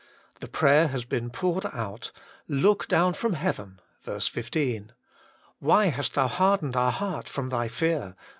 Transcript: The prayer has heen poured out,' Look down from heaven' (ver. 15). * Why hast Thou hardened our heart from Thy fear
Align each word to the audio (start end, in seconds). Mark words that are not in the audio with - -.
The 0.39 0.47
prayer 0.47 0.87
has 0.87 1.05
heen 1.05 1.31
poured 1.31 1.63
out,' 1.67 2.11
Look 2.63 2.87
down 2.87 3.13
from 3.13 3.33
heaven' 3.33 3.79
(ver. 4.01 4.19
15). 4.19 4.93
* 5.27 5.59
Why 5.59 5.85
hast 5.89 6.15
Thou 6.15 6.27
hardened 6.27 6.75
our 6.75 6.89
heart 6.91 7.29
from 7.29 7.49
Thy 7.49 7.67
fear 7.67 8.15